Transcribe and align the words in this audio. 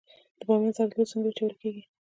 د 0.37 0.39
بامیان 0.47 0.73
زردالو 0.77 1.09
څنګه 1.11 1.27
وچول 1.29 1.53
کیږي؟ 1.61 1.83